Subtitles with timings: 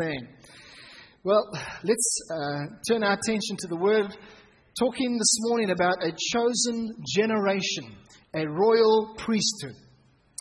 [0.00, 0.28] Bang.
[1.24, 1.46] Well,
[1.84, 4.16] let's uh, turn our attention to the word.
[4.78, 7.98] Talking this morning about a chosen generation,
[8.32, 9.74] a royal priesthood.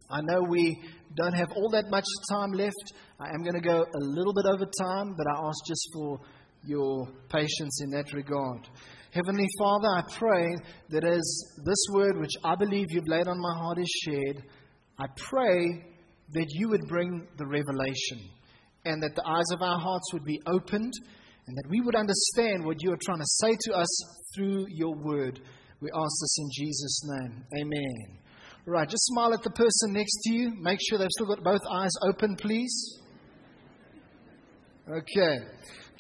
[0.10, 0.82] I know we
[1.18, 2.94] don't have all that much time left.
[3.20, 6.22] I am going to go a little bit over time, but I ask just for
[6.64, 8.66] your patience in that regard.
[9.12, 10.56] Heavenly Father, I pray
[10.92, 14.42] that as this word, which I believe you've laid on my heart, is shared,
[14.98, 15.84] I pray
[16.32, 18.39] that you would bring the revelation
[18.86, 20.94] and that the eyes of our hearts would be opened
[21.48, 23.88] and that we would understand what you are trying to say to us
[24.36, 25.40] through your word.
[25.82, 27.44] We ask this in Jesus' name.
[27.60, 28.20] Amen.
[28.66, 30.52] Right, just smile at the person next to you.
[30.60, 33.00] Make sure they've still got both eyes open, please.
[34.88, 35.40] Okay.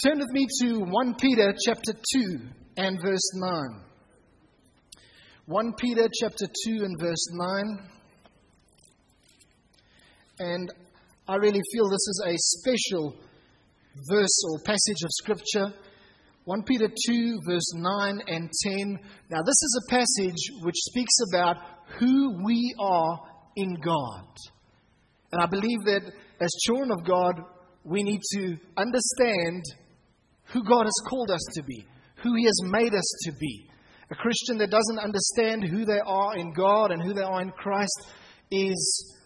[0.03, 2.39] Turn with me to 1 Peter chapter 2
[2.77, 3.81] and verse 9.
[5.45, 7.89] 1 Peter chapter 2 and verse 9.
[10.39, 10.71] And
[11.29, 13.15] I really feel this is a special
[14.09, 15.71] verse or passage of Scripture.
[16.45, 18.99] 1 Peter 2, verse 9 and 10.
[19.29, 21.57] Now, this is a passage which speaks about
[21.99, 23.19] who we are
[23.57, 24.25] in God.
[25.31, 27.35] And I believe that as children of God,
[27.83, 29.61] we need to understand
[30.45, 31.85] who God has called us to be,
[32.23, 33.69] who He has made us to be.
[34.09, 37.51] A Christian that doesn't understand who they are in God and who they are in
[37.51, 38.07] Christ
[38.49, 39.18] is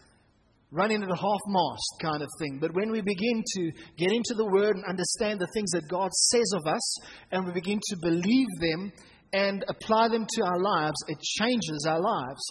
[0.73, 2.57] running at a half mast kind of thing.
[2.59, 6.11] But when we begin to get into the Word and understand the things that God
[6.11, 6.97] says of us,
[7.31, 8.91] and we begin to believe them
[9.33, 12.41] and apply them to our lives, it changes our lives.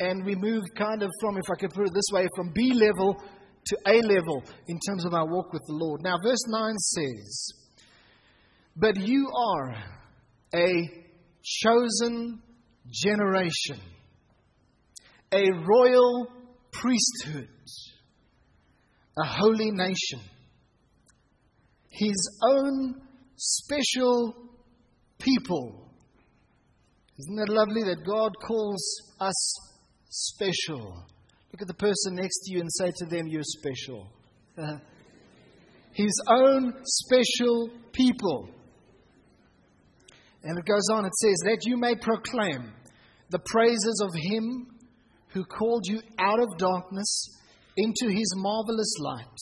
[0.00, 2.72] And we move kind of from, if I could put it this way, from B
[2.72, 3.16] level
[3.64, 6.02] to A level in terms of our walk with the Lord.
[6.02, 7.52] Now, verse 9 says,
[8.76, 9.74] But you are
[10.54, 10.90] a
[11.42, 12.42] chosen
[12.90, 13.80] generation,
[15.32, 16.28] a royal
[16.72, 17.48] priesthood,
[19.18, 20.20] a holy nation,
[21.90, 23.00] his own
[23.36, 24.34] special
[25.18, 25.90] people.
[27.18, 28.82] Isn't that lovely that God calls
[29.20, 29.54] us
[30.08, 31.04] special?
[31.52, 34.10] Look at the person next to you and say to them, You're special.
[35.92, 38.48] his own special people.
[40.42, 42.72] And it goes on, it says, That you may proclaim
[43.30, 44.71] the praises of him
[45.32, 47.28] who called you out of darkness
[47.76, 49.38] into his marvelous light,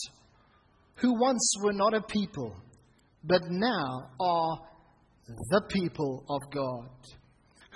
[0.97, 2.55] who once were not a people,
[3.25, 4.59] but now are
[5.51, 6.89] the people of God,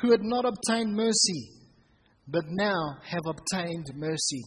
[0.01, 1.51] who had not obtained mercy,
[2.29, 4.43] but now have obtained mercy.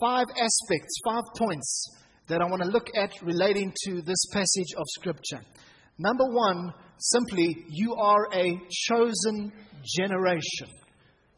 [0.00, 1.88] Five aspects, five points
[2.28, 5.40] that I want to look at relating to this passage of Scripture.
[5.98, 9.52] Number one, simply, you are a chosen
[9.84, 10.68] generation.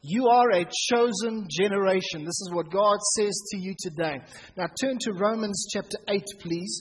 [0.09, 2.21] You are a chosen generation.
[2.21, 4.21] This is what God says to you today.
[4.57, 6.81] Now turn to Romans chapter 8, please.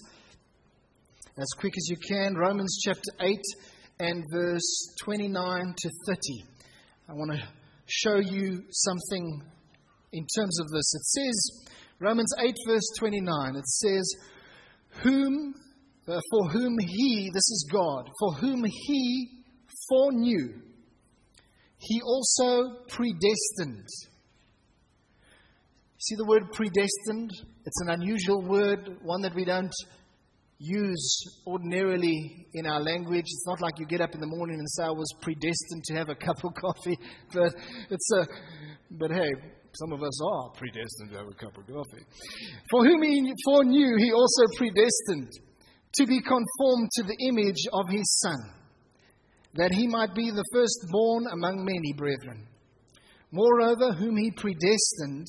[1.35, 2.35] As quick as you can.
[2.35, 3.39] Romans chapter 8
[3.99, 6.19] and verse 29 to 30.
[7.09, 7.41] I want to
[7.87, 9.41] show you something
[10.13, 10.93] in terms of this.
[10.93, 11.67] It says,
[11.99, 14.15] Romans 8, verse 29, it says,
[15.01, 15.55] Whom,
[16.07, 19.29] uh, for whom he, this is God, for whom he
[19.89, 20.61] foreknew
[21.85, 23.87] he also predestined.
[25.99, 27.29] See the word predestined?
[27.63, 29.73] It's an unusual word, one that we don't
[30.57, 33.25] use ordinarily in our language.
[33.25, 35.93] It's not like you get up in the morning and say, I was predestined to
[35.95, 36.97] have a cup of coffee.
[37.31, 37.53] But
[37.91, 38.27] it's a,
[38.89, 39.29] but hey,
[39.73, 42.05] some of us are predestined to have a cup of coffee.
[42.71, 45.29] For whom he foreknew, he also predestined
[45.95, 48.64] to be conformed to the image of his Son
[49.55, 52.47] that he might be the firstborn among many brethren.
[53.31, 55.27] Moreover, whom he predestined,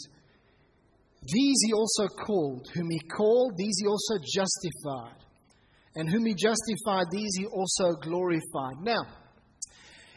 [1.23, 2.69] these he also called.
[2.75, 5.25] Whom he called, these he also justified.
[5.95, 8.83] And whom he justified, these he also glorified.
[8.83, 9.03] Now,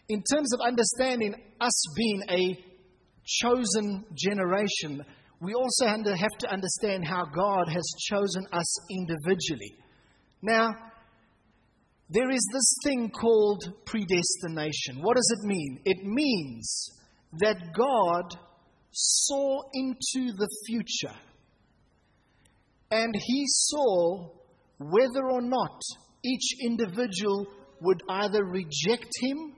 [0.09, 2.65] in terms of understanding us being a
[3.25, 5.03] chosen generation,
[5.39, 9.77] we also have to understand how God has chosen us individually.
[10.41, 10.71] Now,
[12.09, 15.01] there is this thing called predestination.
[15.01, 15.79] What does it mean?
[15.85, 16.89] It means
[17.39, 18.35] that God
[18.91, 21.15] saw into the future
[22.89, 24.29] and he saw
[24.79, 25.81] whether or not
[26.25, 27.45] each individual
[27.81, 29.53] would either reject him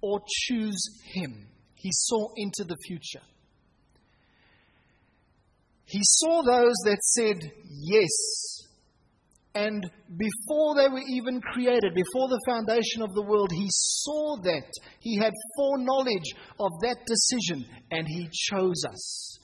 [0.00, 0.82] or choose
[1.12, 1.48] him.
[1.74, 3.24] He saw into the future.
[5.84, 7.36] He saw those that said
[7.68, 8.67] yes
[9.54, 14.70] and before they were even created, before the foundation of the world, he saw that.
[15.00, 19.38] He had foreknowledge of that decision, and he chose us.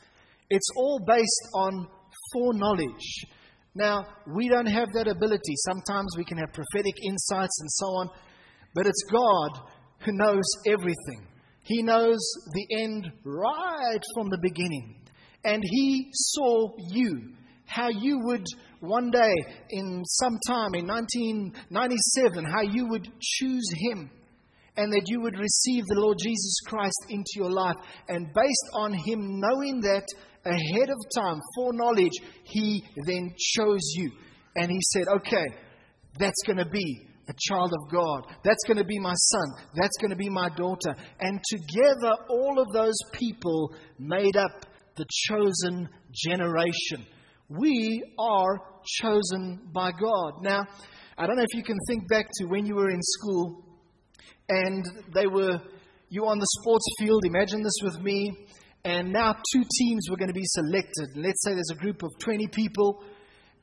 [0.50, 1.88] It's all based on
[2.32, 3.24] foreknowledge.
[3.74, 5.54] Now, we don't have that ability.
[5.66, 8.10] Sometimes we can have prophetic insights and so on,
[8.74, 9.68] but it's God
[10.04, 11.26] who knows everything.
[11.62, 12.20] He knows
[12.52, 15.02] the end right from the beginning.
[15.44, 17.34] And He saw you,
[17.66, 18.44] how you would
[18.86, 19.34] one day,
[19.70, 24.10] in some time in 1997, how you would choose Him
[24.76, 27.76] and that you would receive the Lord Jesus Christ into your life.
[28.08, 30.06] And based on Him knowing that
[30.44, 34.10] ahead of time, foreknowledge, He then chose you.
[34.56, 35.46] And He said, okay,
[36.18, 38.26] that's going to be a child of God.
[38.44, 39.46] That's going to be my son.
[39.74, 40.94] That's going to be my daughter.
[41.20, 44.66] And together, all of those people made up
[44.96, 47.06] the chosen generation.
[47.48, 50.42] We are chosen by God.
[50.42, 50.66] Now,
[51.16, 53.64] I don't know if you can think back to when you were in school
[54.48, 54.84] and
[55.14, 55.60] they were,
[56.08, 57.24] you on the sports field.
[57.24, 58.46] Imagine this with me.
[58.84, 61.08] And now two teams were going to be selected.
[61.16, 63.02] Let's say there's a group of 20 people,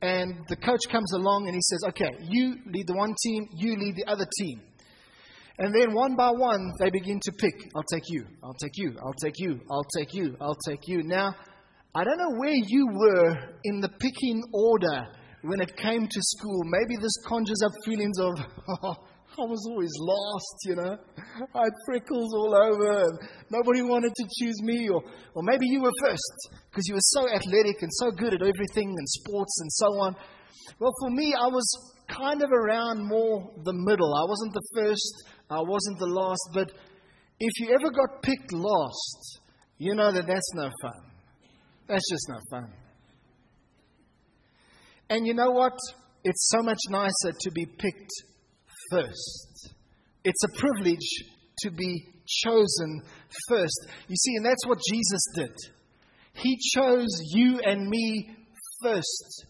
[0.02, 3.78] and the coach comes along and he says, Okay, you lead the one team, you
[3.78, 4.62] lead the other team.
[5.60, 7.70] And then one by one, they begin to pick.
[7.76, 11.04] I'll take you, I'll take you, I'll take you, I'll take you, I'll take you.
[11.04, 11.36] Now,
[11.94, 13.36] I don't know where you were
[13.66, 15.08] in the picking order
[15.42, 16.62] when it came to school.
[16.64, 18.32] Maybe this conjures up feelings of,
[18.84, 18.96] oh,
[19.40, 20.98] I was always lost, you know.
[21.54, 24.88] I had freckles all over, nobody wanted to choose me.
[24.88, 25.02] Or,
[25.36, 28.88] or maybe you were first because you were so athletic and so good at everything
[28.88, 30.16] and sports and so on.
[30.80, 34.16] Well, for me, I was kind of around more the middle.
[34.16, 36.72] I wasn't the first, I wasn't the last, but
[37.40, 39.40] if you ever got picked last,
[39.78, 41.11] you know that that's no fun.
[41.92, 42.72] That's just not fun.
[45.10, 45.78] And you know what?
[46.24, 48.12] It's so much nicer to be picked
[48.90, 49.74] first.
[50.24, 51.10] It's a privilege
[51.64, 53.02] to be chosen
[53.50, 53.88] first.
[54.08, 55.52] You see, and that's what Jesus did.
[56.34, 58.38] He chose you and me
[58.82, 59.48] first,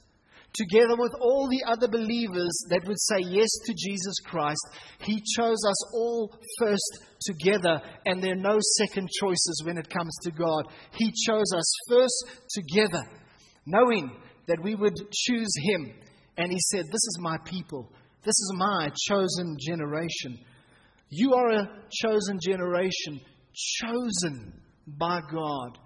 [0.54, 4.68] together with all the other believers that would say yes to Jesus Christ.
[5.02, 10.16] He chose us all first together, and there are no second choices when it comes
[10.24, 10.66] to God.
[10.94, 13.04] He chose us first together,
[13.66, 14.12] knowing
[14.48, 15.94] that we would choose Him.
[16.38, 17.92] And He said, This is my people.
[18.24, 20.38] This is my chosen generation.
[21.10, 23.20] You are a chosen generation,
[23.82, 25.78] chosen by God.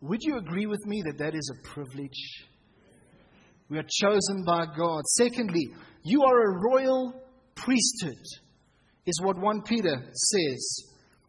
[0.00, 2.44] Would you agree with me that that is a privilege?
[3.70, 5.02] We are chosen by God.
[5.16, 5.68] Secondly,
[6.02, 7.14] you are a royal
[7.54, 8.22] priesthood,
[9.06, 10.84] is what 1 Peter says.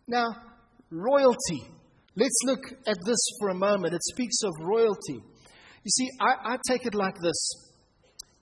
[0.08, 0.28] Now,
[0.90, 1.70] royalty.
[2.16, 3.94] Let's look at this for a moment.
[3.94, 5.16] It speaks of royalty.
[5.84, 7.66] You see, I, I take it like this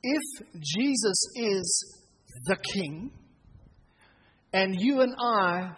[0.04, 0.22] if
[0.62, 2.04] Jesus is
[2.46, 3.12] the king,
[4.52, 5.72] and you and I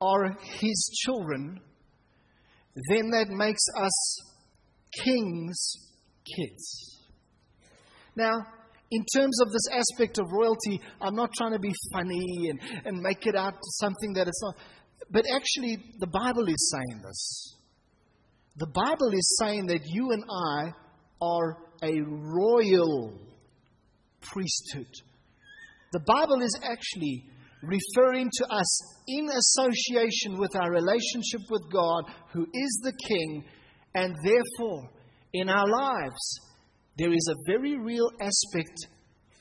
[0.00, 1.60] are his children,
[2.90, 4.18] then that makes us
[5.04, 5.72] king's
[6.36, 6.98] kids.
[8.16, 8.32] Now,
[8.92, 13.00] in terms of this aspect of royalty, I'm not trying to be funny and, and
[13.00, 14.54] make it out something that it's not.
[15.10, 17.56] But actually, the Bible is saying this.
[18.56, 20.72] The Bible is saying that you and I
[21.22, 23.18] are a royal
[24.20, 24.92] priesthood.
[25.92, 27.24] The Bible is actually
[27.62, 32.04] referring to us in association with our relationship with God,
[32.34, 33.44] who is the King,
[33.94, 34.90] and therefore,
[35.32, 36.40] in our lives,
[36.98, 38.76] there is a very real aspect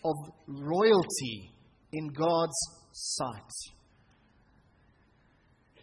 [0.03, 0.15] of
[0.47, 1.51] royalty
[1.93, 2.57] in God's
[2.91, 3.51] sight.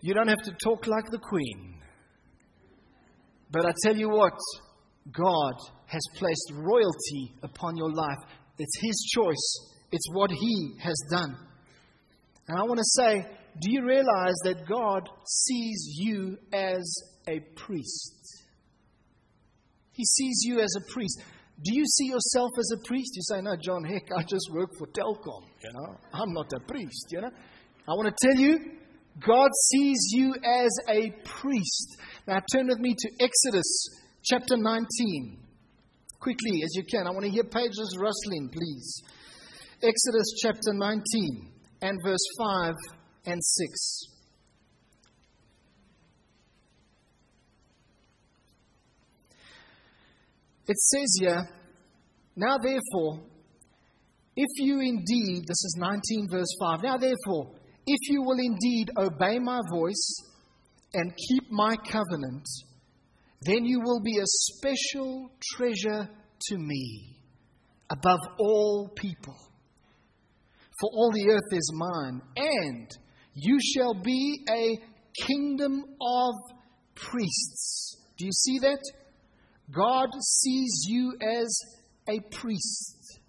[0.00, 1.80] You don't have to talk like the Queen.
[3.50, 4.38] But I tell you what,
[5.12, 5.54] God
[5.86, 8.18] has placed royalty upon your life.
[8.58, 11.36] It's His choice it's what He has done.
[12.48, 13.26] And I want to say,
[13.60, 18.44] do you realize that God sees you as a priest?
[19.92, 21.20] He sees you as a priest.
[21.64, 23.10] Do you see yourself as a priest?
[23.16, 25.42] You say, No, John, heck, I just work for Telkom.
[25.62, 27.08] You know, I'm not a priest.
[27.10, 28.58] You know, I want to tell you,
[29.26, 31.96] God sees you as a priest.
[32.28, 33.88] Now, turn with me to Exodus
[34.22, 35.38] chapter 19.
[36.20, 37.06] Quickly, as you can.
[37.06, 39.02] I want to hear pages rustling, please.
[39.82, 41.02] Exodus chapter 19
[41.82, 42.74] and verse 5
[43.26, 44.17] and 6.
[50.68, 51.48] It says here,
[52.36, 53.20] Now therefore,
[54.36, 57.54] if you indeed, this is 19 verse 5, now therefore,
[57.86, 60.22] if you will indeed obey my voice
[60.94, 62.46] and keep my covenant,
[63.42, 66.08] then you will be a special treasure
[66.48, 67.16] to me
[67.90, 69.36] above all people
[70.80, 72.88] for all the earth is mine, and
[73.34, 74.78] you shall be a
[75.26, 76.34] kingdom of
[76.94, 77.96] priests.
[78.16, 78.80] Do you see that?
[79.74, 81.60] God sees you as
[82.08, 83.20] a priest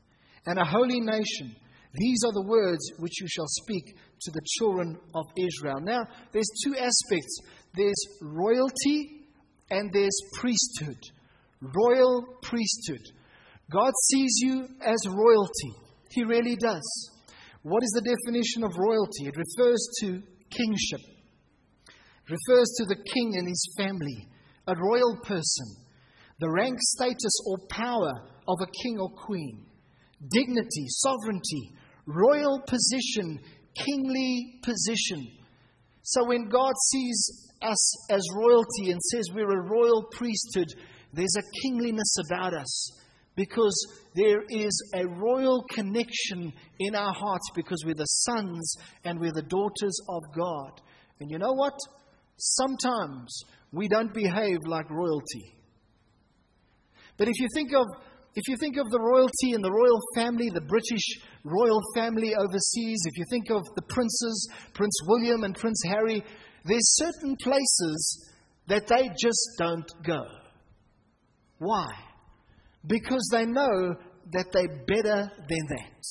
[0.45, 1.55] and a holy nation.
[1.93, 5.79] These are the words which you shall speak to the children of Israel.
[5.81, 7.39] Now, there's two aspects
[7.75, 9.27] there's royalty
[9.69, 10.97] and there's priesthood.
[11.61, 13.05] Royal priesthood.
[13.71, 15.73] God sees you as royalty.
[16.11, 17.11] He really does.
[17.61, 19.27] What is the definition of royalty?
[19.27, 21.01] It refers to kingship,
[22.25, 24.27] it refers to the king and his family,
[24.67, 25.75] a royal person,
[26.39, 28.11] the rank, status, or power
[28.47, 29.65] of a king or queen,
[30.31, 31.71] dignity, sovereignty,
[32.05, 33.39] royal position,
[33.75, 35.27] kingly position.
[36.03, 40.67] So when God sees us as royalty and says we're a royal priesthood,
[41.13, 42.91] there's a kingliness about us
[43.35, 43.75] because
[44.15, 49.41] there is a royal connection in our hearts because we're the sons and we're the
[49.41, 50.81] daughters of God.
[51.19, 51.77] And you know what?
[52.37, 55.58] Sometimes we don't behave like royalty.
[57.19, 57.85] But if you think of
[58.35, 61.03] if you think of the royalty and the royal family, the British
[61.43, 66.23] royal family overseas, if you think of the princes, Prince William and Prince Harry,
[66.65, 68.29] there's certain places
[68.67, 70.23] that they just don't go.
[71.57, 71.91] Why?
[72.87, 73.95] because they know
[74.31, 76.03] that they're better than that.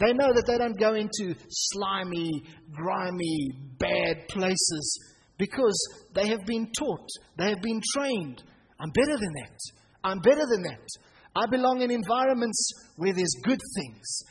[0.00, 5.00] They know that they don't go into slimy, grimy, bad places
[5.38, 5.76] because
[6.14, 8.42] they have been taught, they have been trained.
[8.80, 9.58] I'm better than that.
[10.08, 10.86] I'm better than that.
[11.36, 14.22] I belong in environments where there's good things.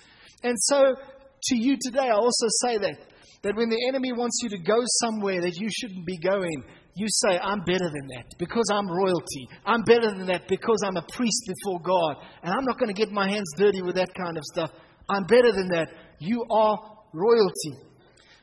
[0.44, 2.98] And so, to you today, I also say that
[3.44, 6.64] that when the enemy wants you to go somewhere that you shouldn't be going,
[6.96, 9.48] you say, I'm better than that because I'm royalty.
[9.66, 12.18] I'm better than that because I'm a priest before God.
[12.42, 14.72] And I'm not going to get my hands dirty with that kind of stuff.
[15.10, 15.90] I'm better than that.
[16.20, 16.78] You are
[17.14, 17.88] royalty.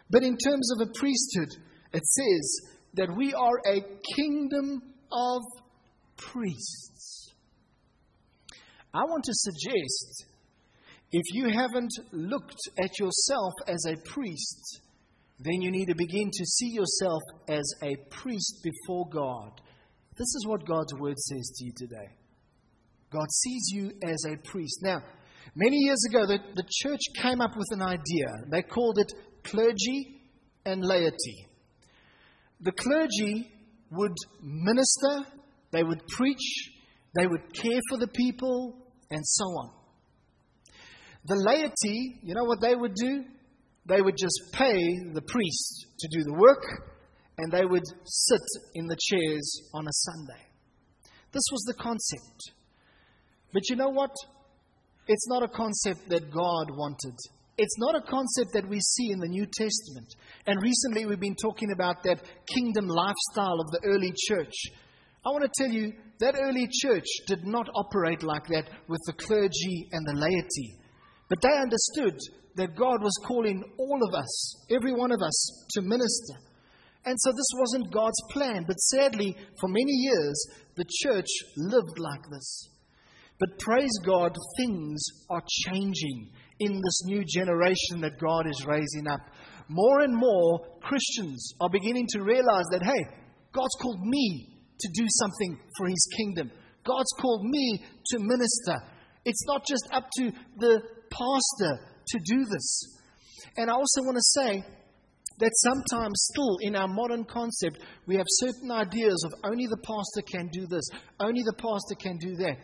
[0.08, 1.48] But in terms of a priesthood,
[1.92, 2.60] it says
[2.94, 3.80] that we are a
[4.14, 4.80] kingdom
[5.12, 5.42] of
[6.16, 7.23] priests.
[8.94, 10.26] I want to suggest
[11.10, 14.80] if you haven't looked at yourself as a priest,
[15.40, 19.60] then you need to begin to see yourself as a priest before God.
[20.16, 22.08] This is what God's word says to you today.
[23.10, 24.78] God sees you as a priest.
[24.82, 25.02] Now,
[25.56, 28.26] many years ago, the, the church came up with an idea.
[28.50, 30.20] They called it clergy
[30.64, 31.48] and laity.
[32.60, 33.50] The clergy
[33.90, 35.28] would minister,
[35.72, 36.70] they would preach,
[37.16, 38.83] they would care for the people,
[39.14, 39.70] and so on.
[41.26, 43.24] The laity, you know what they would do?
[43.86, 44.78] they would just pay
[45.12, 46.64] the priest to do the work,
[47.38, 48.40] and they would sit
[48.74, 50.42] in the chairs on a Sunday.
[51.32, 52.52] This was the concept.
[53.52, 54.14] But you know what?
[55.06, 57.14] It's not a concept that God wanted.
[57.58, 60.08] It's not a concept that we see in the New Testament.
[60.46, 64.54] And recently we've been talking about that kingdom lifestyle of the early church.
[65.26, 69.14] I want to tell you that early church did not operate like that with the
[69.14, 70.78] clergy and the laity.
[71.28, 72.18] But they understood
[72.56, 76.34] that God was calling all of us, every one of us, to minister.
[77.06, 78.64] And so this wasn't God's plan.
[78.66, 81.26] But sadly, for many years, the church
[81.56, 82.68] lived like this.
[83.40, 89.20] But praise God, things are changing in this new generation that God is raising up.
[89.68, 93.16] More and more Christians are beginning to realize that, hey,
[93.52, 96.50] God's called me to do something for His kingdom.
[96.84, 98.76] God's called me to minister.
[99.24, 102.98] It's not just up to the pastor to do this.
[103.56, 104.64] And I also want to say
[105.38, 110.22] that sometimes, still in our modern concept, we have certain ideas of only the pastor
[110.30, 110.84] can do this,
[111.18, 112.56] only the pastor can do that.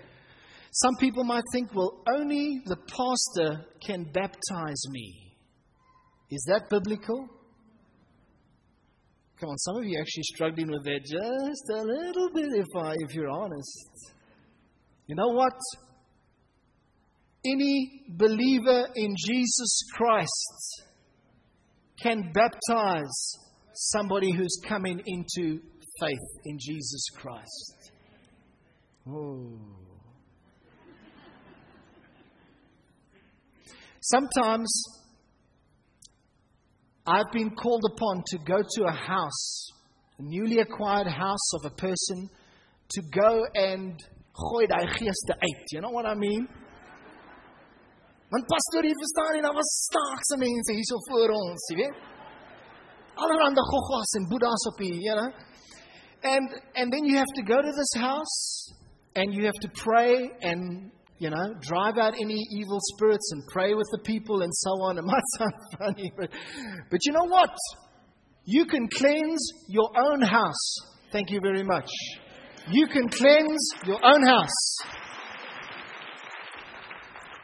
[0.73, 5.37] Some people might think, well, only the pastor can baptize me.
[6.31, 7.29] Is that biblical?
[9.41, 12.95] Come on, some of you actually struggling with that just a little bit, if, I,
[12.99, 14.13] if you're honest.
[15.07, 15.55] You know what?
[17.47, 20.85] Any believer in Jesus Christ
[22.03, 23.39] can baptize
[23.73, 25.59] somebody who's coming into
[26.01, 27.93] faith in Jesus Christ.
[29.09, 29.59] Oh.
[34.03, 35.00] Sometimes
[37.07, 39.73] I've been called upon to go to a house,
[40.19, 42.29] a newly acquired house of a person,
[42.91, 43.99] to go and
[44.35, 45.73] gooi daai geeste uit.
[45.73, 46.47] You know what I mean?
[48.31, 51.97] Want pastoor, jy verstaan nie, daar was staakse mense hierso voor ons, jy weet?
[53.17, 55.31] Allerhande goggos en boeddhas op hier, you know?
[56.23, 58.39] And and then you have to go to this house
[59.17, 63.75] and you have to pray and you know, drive out any evil spirits and pray
[63.75, 64.99] with the people and so on.
[64.99, 66.31] It might sound funny, but,
[66.91, 67.55] but you know what?
[68.47, 70.77] You can cleanse your own house.
[71.13, 71.91] Thank you very much.
[72.71, 74.79] You can cleanse your own house.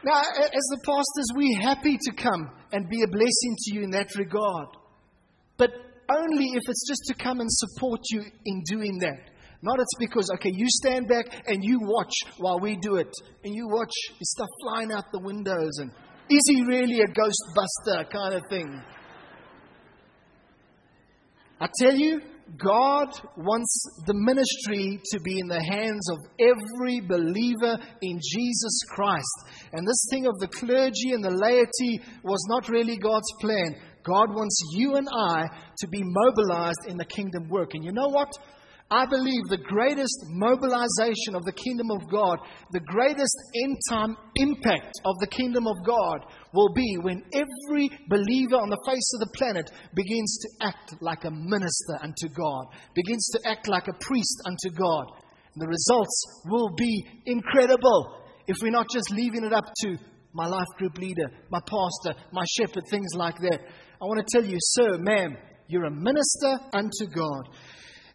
[0.03, 3.91] Now, as the pastors, we're happy to come and be a blessing to you in
[3.91, 4.69] that regard.
[5.57, 5.71] But
[6.09, 9.19] only if it's just to come and support you in doing that.
[9.61, 13.11] Not it's because, okay, you stand back and you watch while we do it.
[13.43, 15.77] And you watch stuff flying out the windows.
[15.79, 15.91] And
[16.29, 18.81] is he really a ghostbuster kind of thing?
[21.59, 22.21] I tell you,
[22.55, 29.25] God wants the ministry to be in the hands of every believer in Jesus Christ.
[29.73, 33.75] And this thing of the clergy and the laity was not really God's plan.
[34.03, 35.47] God wants you and I
[35.79, 37.73] to be mobilized in the kingdom work.
[37.73, 38.31] And you know what?
[38.89, 42.39] I believe the greatest mobilization of the kingdom of God,
[42.71, 48.55] the greatest end time impact of the kingdom of God will be when every believer
[48.55, 53.27] on the face of the planet begins to act like a minister unto God, begins
[53.35, 55.05] to act like a priest unto God.
[55.53, 59.97] And the results will be incredible if we're not just leaving it up to
[60.31, 63.59] my life group leader, my pastor, my shepherd, things like that.
[64.01, 65.35] I want to tell you, sir, ma'am,
[65.67, 67.49] you're a minister unto God.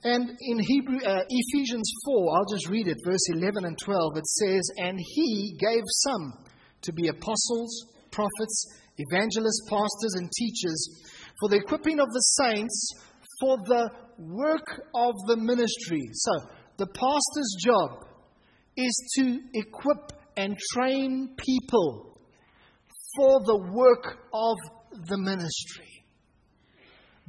[0.05, 4.27] And in Hebrew, uh, Ephesians 4, I'll just read it, verse 11 and 12, it
[4.27, 6.45] says, And he gave some
[6.83, 8.67] to be apostles, prophets,
[8.99, 10.89] evangelists, pastors, and teachers
[11.39, 12.95] for the equipping of the saints
[13.41, 16.09] for the work of the ministry.
[16.13, 16.33] So,
[16.79, 18.05] the pastor's job
[18.77, 22.19] is to equip and train people
[23.17, 24.57] for the work of
[25.07, 26.02] the ministry.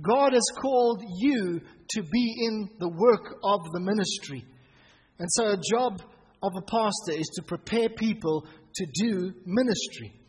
[0.02, 4.44] God has called you to be in the work of the ministry.
[5.20, 6.02] And so, a job
[6.42, 8.46] of a pastor is to prepare people
[8.76, 10.20] to do ministry.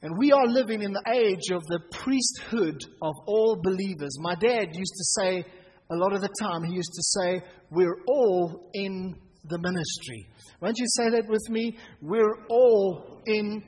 [0.00, 4.16] And we are living in the age of the priesthood of all believers.
[4.20, 5.44] My dad used to say,
[5.90, 9.14] a lot of the time, he used to say, We're all in
[9.44, 10.28] the ministry.
[10.60, 11.78] Won't you say that with me?
[12.02, 13.62] We're all in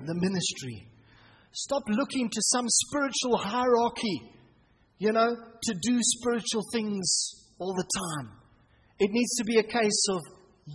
[0.00, 0.85] the ministry.
[1.56, 4.20] Stop looking to some spiritual hierarchy,
[4.98, 8.30] you know, to do spiritual things all the time.
[8.98, 10.20] It needs to be a case of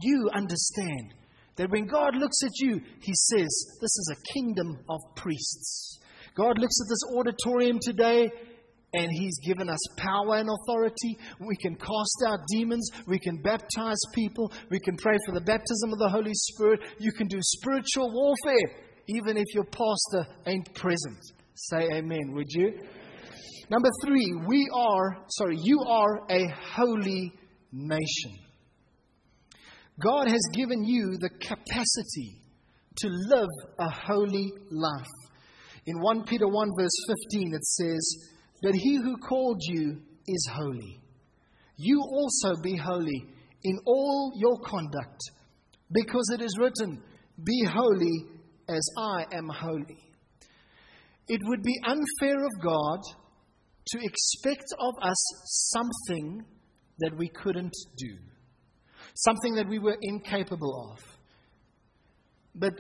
[0.02, 1.14] you understand
[1.58, 6.00] that when God looks at you, He says, This is a kingdom of priests.
[6.36, 8.32] God looks at this auditorium today
[8.96, 11.16] and He's given us power and authority.
[11.42, 12.90] We can cast out demons.
[13.06, 14.52] We can baptize people.
[14.72, 16.80] We can pray for the baptism of the Holy Spirit.
[16.98, 21.20] You can do spiritual warfare even if your pastor ain't present.
[21.56, 22.74] Say amen, would you?
[23.70, 27.32] Number three, we are, sorry, you are a holy
[27.72, 28.40] nation.
[30.04, 32.42] God has given you the capacity
[32.98, 35.08] to live a holy life.
[35.86, 38.30] In 1 Peter 1, verse 15, it says,
[38.62, 41.02] But he who called you is holy.
[41.78, 43.26] You also be holy
[43.64, 45.20] in all your conduct,
[45.92, 47.02] because it is written,
[47.44, 48.26] Be holy
[48.70, 50.12] as I am holy.
[51.28, 53.00] It would be unfair of God
[53.88, 56.44] to expect of us something
[57.00, 58.18] that we couldn't do,
[59.16, 61.00] something that we were incapable of.
[62.54, 62.74] But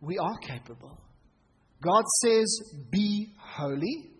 [0.00, 0.98] we are capable.
[1.82, 4.10] God says, Be holy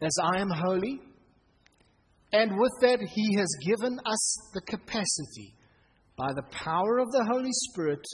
[0.00, 1.00] as I am holy.
[2.32, 5.54] And with that, He has given us the capacity,
[6.16, 8.04] by the power of the Holy Spirit,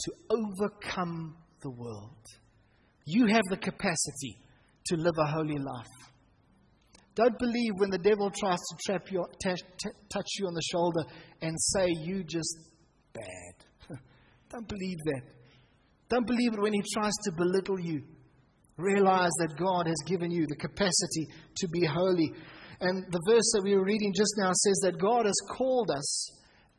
[0.00, 2.24] to overcome the world.
[3.04, 4.36] You have the capacity
[4.86, 5.86] to live a holy life.
[7.14, 10.62] Don't believe when the devil tries to trap you, t- t- touch you on the
[10.70, 11.02] shoulder
[11.42, 12.56] and say you just
[13.12, 13.96] bad.
[14.50, 15.22] Don't believe that.
[16.08, 18.02] Don't believe it when he tries to belittle you.
[18.76, 22.32] Realize that God has given you the capacity to be holy.
[22.80, 26.30] And the verse that we were reading just now says that God has called us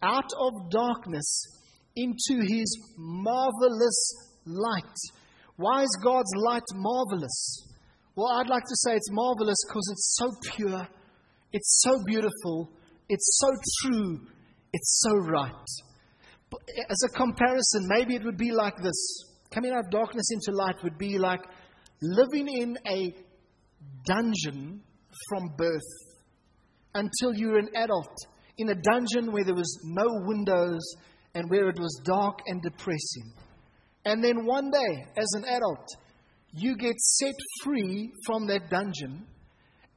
[0.01, 1.43] out of darkness
[1.95, 4.83] into his marvelous light.
[5.57, 7.67] Why is God's light marvelous?
[8.15, 10.87] Well, I'd like to say it's marvelous because it's so pure,
[11.53, 12.69] it's so beautiful,
[13.09, 13.49] it's so
[13.81, 14.27] true,
[14.73, 15.51] it's so right.
[16.49, 20.25] But eh, as a comparison, maybe it would be like this coming out of darkness
[20.31, 21.41] into light would be like
[22.01, 23.13] living in a
[24.05, 24.81] dungeon
[25.29, 25.81] from birth
[26.93, 28.15] until you're an adult.
[28.57, 30.81] In a dungeon where there was no windows
[31.33, 33.33] and where it was dark and depressing.
[34.05, 35.87] And then one day, as an adult,
[36.53, 39.25] you get set free from that dungeon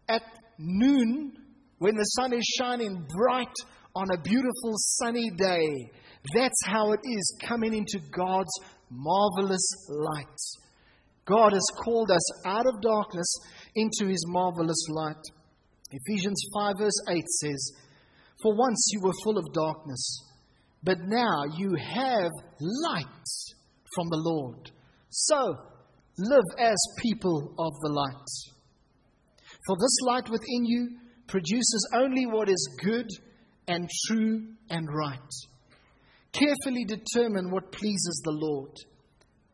[0.09, 0.23] at
[0.59, 1.33] noon
[1.79, 3.55] when the sun is shining bright
[3.97, 5.91] on a beautiful sunny day.
[6.35, 8.53] That's how it is coming into God's
[8.91, 10.27] marvelous light.
[11.27, 13.35] God has called us out of darkness
[13.75, 15.23] into his marvelous light.
[15.91, 17.73] Ephesians 5, verse 8 says,
[18.43, 20.21] For once you were full of darkness,
[20.83, 23.07] but now you have light
[23.95, 24.71] from the Lord.
[25.11, 25.57] So,
[26.19, 28.29] live as people of the light.
[29.67, 33.09] For this light within you produces only what is good
[33.67, 35.19] and true and right.
[36.33, 38.73] Carefully determine what pleases the Lord.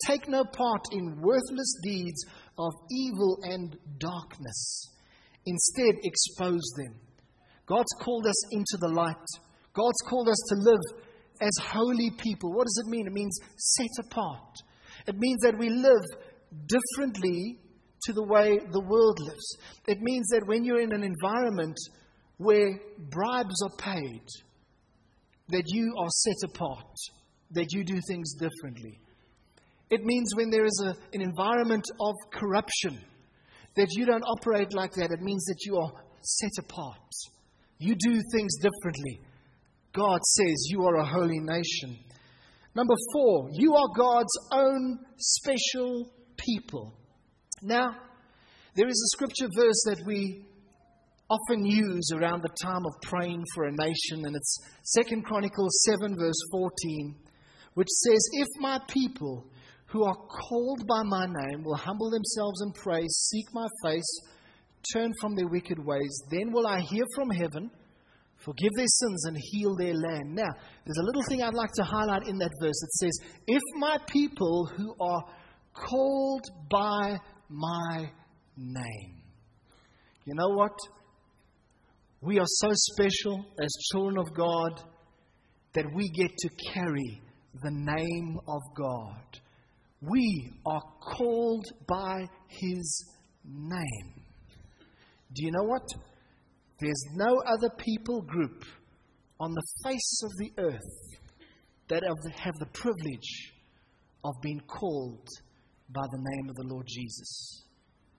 [0.06, 2.24] Take no part in worthless deeds
[2.58, 4.88] of evil and darkness.
[5.46, 6.94] Instead, expose them.
[7.66, 9.16] God's called us into the light.
[9.74, 10.80] God's called us to live
[11.40, 12.52] as holy people.
[12.52, 13.06] What does it mean?
[13.06, 14.54] It means set apart.
[15.06, 16.04] It means that we live
[16.66, 17.58] differently
[18.02, 19.56] to the way the world lives.
[19.86, 21.76] It means that when you're in an environment
[22.38, 24.22] where bribes are paid,
[25.48, 26.96] that you are set apart,
[27.52, 28.98] that you do things differently.
[29.90, 33.00] It means when there is a, an environment of corruption,
[33.76, 35.10] that you don't operate like that.
[35.10, 36.96] It means that you are set apart.
[37.78, 39.20] You do things differently.
[39.92, 41.98] God says you are a holy nation.
[42.74, 46.94] Number four, you are God's own special people.
[47.62, 47.96] Now,
[48.76, 50.44] there is a scripture verse that we
[51.28, 56.16] often use around the time of praying for a nation, and it's Second Chronicles 7,
[56.16, 57.14] verse 14,
[57.74, 59.46] which says, If my people
[59.86, 60.16] who are
[60.48, 64.20] called by my name will humble themselves and pray, seek my face,
[64.92, 67.70] turn from their wicked ways, then will I hear from heaven,
[68.44, 70.34] forgive their sins, and heal their land.
[70.34, 70.50] Now,
[70.84, 72.82] there's a little thing I'd like to highlight in that verse.
[72.82, 75.22] It says, If my people who are
[75.74, 78.10] called by my
[78.56, 79.22] name.
[80.24, 80.76] You know what?
[82.20, 84.82] We are so special as children of God
[85.74, 87.22] that we get to carry
[87.62, 89.40] the name of God.
[90.02, 90.82] We are
[91.16, 93.04] called by His
[93.44, 94.22] name.
[95.34, 95.86] Do you know what?
[96.80, 98.64] There's no other people group
[99.38, 101.18] on the face of the earth
[101.88, 103.52] that have the privilege
[104.24, 105.26] of being called
[105.90, 107.64] by the name of the Lord Jesus.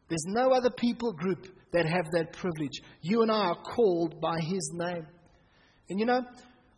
[0.10, 2.82] There's no other people group that have that privilege.
[3.02, 5.08] You and I are called by His name.
[5.90, 6.22] And you know,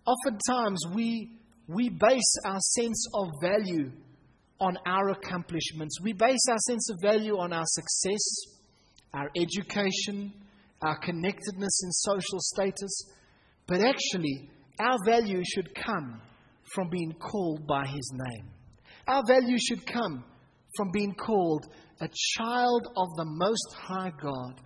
[0.06, 1.32] oftentimes we,
[1.68, 3.92] we base our sense of value
[4.60, 6.00] on our accomplishments.
[6.02, 8.22] We base our sense of value on our success,
[9.14, 10.32] our education,
[10.84, 13.12] our connectedness in social status.
[13.68, 16.22] But actually, our value should come
[16.74, 18.50] from being called by His name.
[19.08, 20.24] Our value should come
[20.76, 21.68] from being called
[22.02, 24.62] a child of the Most High God.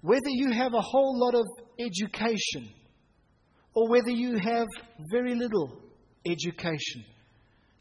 [0.00, 1.46] Whether you have a whole lot of
[1.78, 2.74] education
[3.74, 4.66] or whether you have
[5.10, 5.80] very little
[6.26, 7.04] education,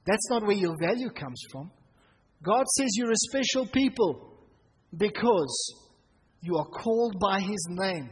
[0.05, 1.71] that's not where your value comes from.
[2.43, 4.35] God says you're a special people
[4.97, 5.75] because
[6.41, 8.09] you are called by His name,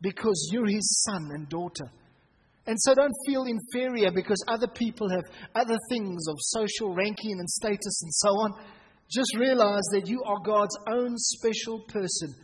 [0.00, 1.90] because you're His son and daughter.
[2.66, 7.48] And so don't feel inferior because other people have other things of social ranking and
[7.48, 8.52] status and so on.
[9.10, 12.34] Just realize that you are God's own special person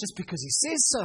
[0.00, 1.04] just because He says so,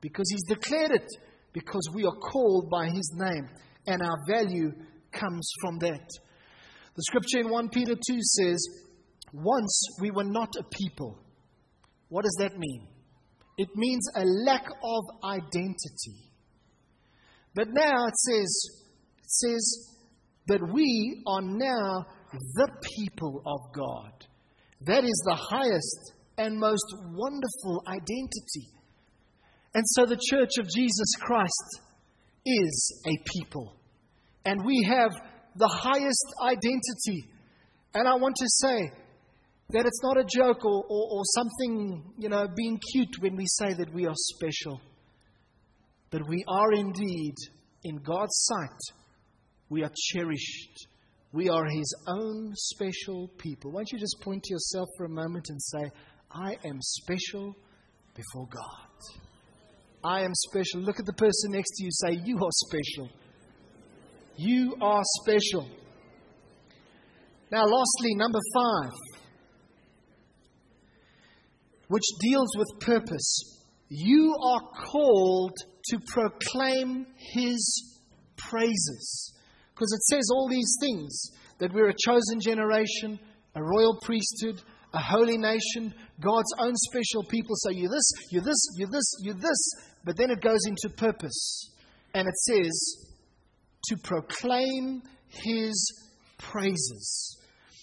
[0.00, 1.08] because He's declared it,
[1.52, 3.48] because we are called by His name,
[3.86, 4.72] and our value
[5.12, 6.06] comes from that.
[6.94, 8.68] The scripture in 1 Peter 2 says,
[9.32, 11.18] Once we were not a people.
[12.08, 12.88] What does that mean?
[13.58, 16.30] It means a lack of identity.
[17.54, 18.70] But now it says,
[19.18, 19.92] it says,
[20.46, 24.12] that we are now the people of God.
[24.82, 26.84] That is the highest and most
[27.14, 28.68] wonderful identity.
[29.74, 31.80] And so the church of Jesus Christ
[32.44, 33.76] is a people.
[34.44, 35.12] And we have
[35.56, 37.24] the highest identity.
[37.94, 38.90] And I want to say
[39.72, 43.46] that it's not a joke or, or, or, something, you know, being cute when we
[43.46, 44.80] say that we are special.
[46.10, 47.34] But we are indeed,
[47.84, 48.80] in God's sight,
[49.70, 50.88] we are cherished
[51.32, 53.72] we are His own special people.
[53.72, 55.90] Won't you just point to yourself for a moment and say,
[56.30, 57.56] I am special
[58.14, 59.20] before God?
[60.04, 60.80] I am special.
[60.80, 61.90] Look at the person next to you.
[61.90, 63.08] Say, You are special.
[64.36, 65.68] You are special.
[67.50, 68.92] Now, lastly, number five,
[71.92, 73.66] which deals with purpose.
[73.90, 75.52] You are called
[75.90, 78.00] to proclaim His
[78.38, 79.34] praises.
[79.74, 83.20] Because it says all these things that we're a chosen generation,
[83.54, 84.62] a royal priesthood,
[84.94, 87.54] a holy nation, God's own special people.
[87.56, 89.70] So you're this, you're this, you're this, you're this.
[90.02, 91.68] But then it goes into purpose.
[92.14, 92.96] And it says,
[93.88, 95.92] to proclaim his
[96.38, 97.36] praises.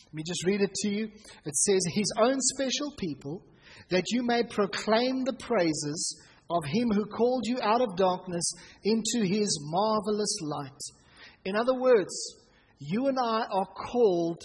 [0.07, 1.09] Let me just read it to you.
[1.45, 3.43] It says, His own special people,
[3.89, 9.25] that you may proclaim the praises of him who called you out of darkness into
[9.25, 10.79] his marvelous light.
[11.45, 12.13] In other words,
[12.79, 14.41] you and I are called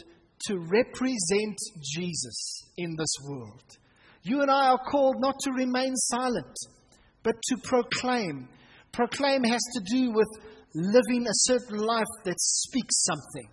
[0.47, 3.63] to represent Jesus in this world.
[4.23, 6.57] You and I are called not to remain silent,
[7.23, 8.49] but to proclaim.
[8.93, 10.29] Proclaim has to do with
[10.75, 13.49] living a certain life that speaks something.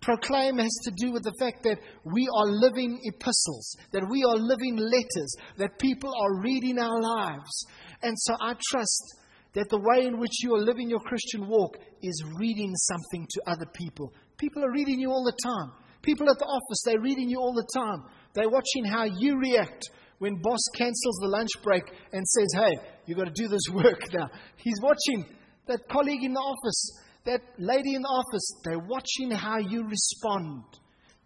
[0.00, 4.36] Proclaim has to do with the fact that we are living epistles, that we are
[4.36, 7.66] living letters, that people are reading our lives.
[8.02, 9.16] And so I trust
[9.54, 13.50] that the way in which you are living your Christian walk is reading something to
[13.50, 14.12] other people.
[14.36, 15.72] People are reading you all the time.
[16.02, 18.04] People at the office, they're reading you all the time.
[18.34, 21.82] They're watching how you react when boss cancels the lunch break
[22.12, 24.28] and says, Hey, you've got to do this work now.
[24.56, 25.26] He's watching
[25.66, 26.92] that colleague in the office,
[27.28, 28.50] that lady in the office.
[28.64, 30.64] They're watching how you respond.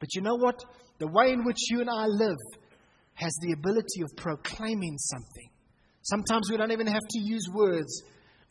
[0.01, 0.59] But you know what?
[0.99, 2.39] The way in which you and I live
[3.15, 5.51] has the ability of proclaiming something.
[6.03, 8.03] Sometimes we don't even have to use words.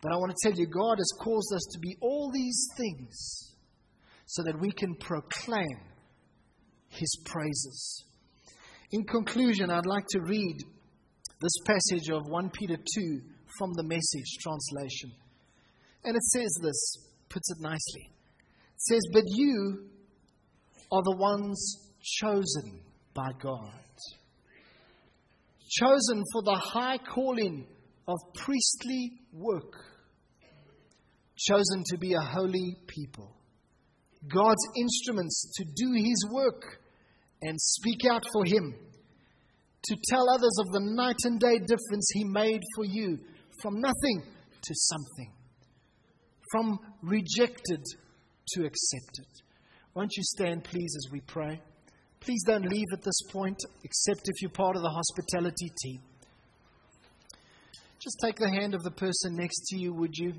[0.01, 3.53] But I want to tell you, God has caused us to be all these things
[4.25, 5.77] so that we can proclaim
[6.87, 8.05] His praises.
[8.91, 10.57] In conclusion, I'd like to read
[11.41, 13.21] this passage of 1 Peter 2
[13.57, 15.11] from the message translation.
[16.03, 18.09] And it says this, puts it nicely.
[18.75, 19.89] It says, But you
[20.91, 22.81] are the ones chosen
[23.13, 23.73] by God,
[25.69, 27.67] chosen for the high calling
[28.07, 29.73] of priestly work,
[31.37, 33.35] chosen to be a holy people,
[34.27, 36.79] God's instruments to do His work
[37.41, 38.75] and speak out for Him,
[39.83, 43.17] to tell others of the night and day difference He made for you
[43.61, 44.23] from nothing
[44.61, 45.33] to something,
[46.51, 47.83] from rejected
[48.49, 49.27] to accepted.
[49.93, 51.61] Won't you stand, please, as we pray?
[52.19, 56.01] Please don't leave at this point, except if you're part of the hospitality team.
[57.99, 60.33] Just take the hand of the person next to you, would you?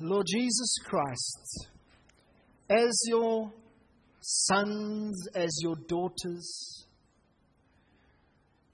[0.00, 1.68] Lord Jesus Christ,
[2.68, 3.52] as your
[4.20, 6.86] sons, as your daughters,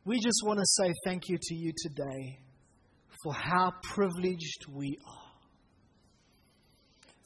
[0.05, 2.38] we just want to say thank you to you today
[3.22, 5.28] for how privileged we are.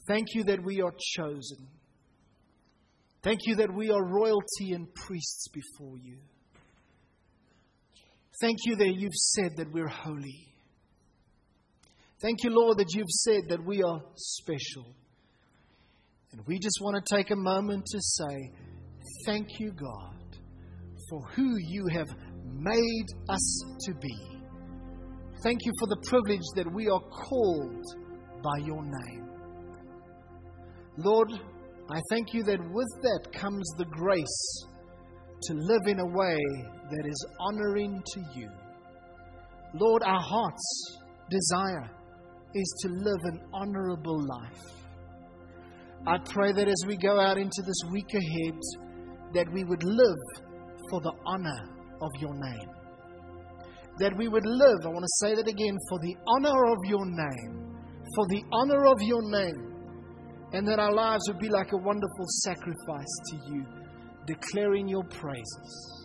[0.07, 1.67] Thank you that we are chosen.
[3.21, 6.17] Thank you that we are royalty and priests before you.
[8.41, 10.47] Thank you that you've said that we're holy.
[12.21, 14.93] Thank you, Lord, that you've said that we are special.
[16.31, 18.51] And we just want to take a moment to say,
[19.25, 20.37] Thank you, God,
[21.09, 22.07] for who you have
[22.45, 24.42] made us to be.
[25.43, 27.85] Thank you for the privilege that we are called
[28.41, 29.27] by your name.
[30.95, 31.33] Lord,
[31.89, 34.65] I thank you that with that comes the grace
[35.41, 36.39] to live in a way
[36.91, 38.49] that is honoring to you.
[39.73, 40.97] Lord, our heart's
[41.29, 41.89] desire
[42.55, 44.61] is to live an honorable life.
[46.07, 48.59] I pray that as we go out into this week ahead,
[49.33, 50.47] that we would live
[50.89, 51.69] for the honor
[52.01, 52.82] of your name.
[53.99, 57.05] That we would live, I want to say that again, for the honor of your
[57.05, 57.77] name.
[58.15, 59.73] For the honor of your name.
[60.53, 63.65] And that our lives would be like a wonderful sacrifice to you,
[64.27, 66.03] declaring your praises.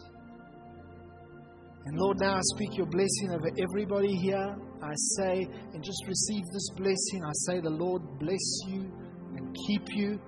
[1.84, 4.56] And Lord, now I speak your blessing over everybody here.
[4.82, 7.24] I say, and just receive this blessing.
[7.24, 8.92] I say, the Lord bless you
[9.36, 10.20] and keep you.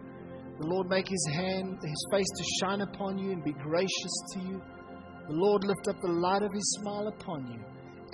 [0.61, 4.41] The Lord make his hand, his face to shine upon you and be gracious to
[4.41, 4.63] you.
[5.31, 7.61] The Lord lift up the light of his smile upon you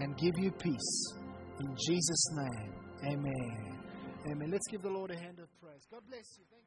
[0.00, 1.14] and give you peace.
[1.60, 2.74] In Jesus' name,
[3.04, 3.78] amen.
[4.30, 4.50] Amen.
[4.50, 5.86] Let's give the Lord a hand of praise.
[5.90, 6.44] God bless you.
[6.50, 6.65] Thank.